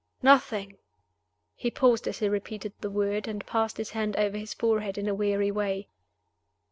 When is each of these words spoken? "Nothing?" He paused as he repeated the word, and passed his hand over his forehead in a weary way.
"Nothing?" 0.23 0.77
He 1.55 1.69
paused 1.69 2.07
as 2.07 2.17
he 2.17 2.27
repeated 2.27 2.73
the 2.81 2.89
word, 2.89 3.27
and 3.27 3.45
passed 3.45 3.77
his 3.77 3.91
hand 3.91 4.15
over 4.15 4.35
his 4.35 4.51
forehead 4.55 4.97
in 4.97 5.07
a 5.07 5.13
weary 5.13 5.51
way. 5.51 5.89